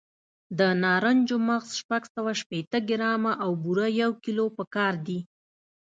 [0.59, 5.19] د نارنجو مغز شپږ سوه شپېته ګرامه او بوره یو کیلو پکار دي.